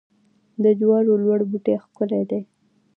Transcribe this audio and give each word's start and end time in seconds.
د 0.63 0.65
جوارو 0.79 1.13
لوړ 1.23 1.39
بوټي 1.49 1.75
ښکلي 1.83 2.21
دي. 2.29 2.41